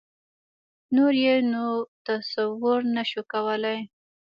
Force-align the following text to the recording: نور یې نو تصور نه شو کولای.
نور 0.95 1.13
یې 1.23 1.35
نو 1.51 1.65
تصور 2.05 2.79
نه 2.95 3.03
شو 3.09 3.21
کولای. 3.33 3.79